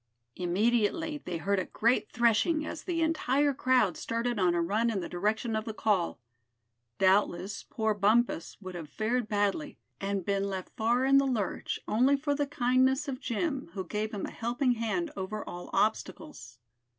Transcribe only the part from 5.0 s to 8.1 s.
direction of the call. Doubtless poor